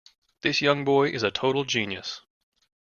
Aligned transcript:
This 0.41 0.61
young 0.61 0.83
boy 0.83 1.09
is 1.09 1.21
a 1.21 1.29
total 1.29 1.63
genius. 1.63 2.21